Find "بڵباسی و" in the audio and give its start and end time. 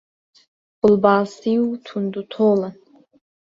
0.79-1.65